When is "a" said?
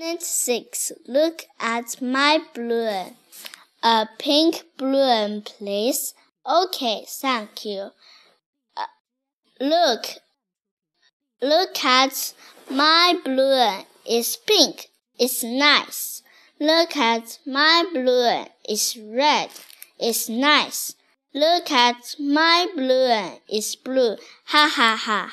3.82-4.06